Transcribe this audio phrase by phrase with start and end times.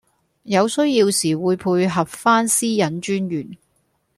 [0.41, 3.55] 有需要時會配合番私隱專員